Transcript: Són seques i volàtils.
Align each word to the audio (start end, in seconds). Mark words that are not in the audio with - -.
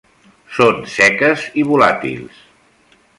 Són 0.59 0.79
seques 0.93 1.45
i 1.63 1.67
volàtils. 1.73 2.41